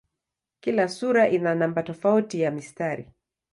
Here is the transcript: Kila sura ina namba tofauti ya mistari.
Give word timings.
Kila 0.61 0.87
sura 0.87 1.27
ina 1.29 1.55
namba 1.55 1.83
tofauti 1.83 2.41
ya 2.41 2.51
mistari. 2.51 3.07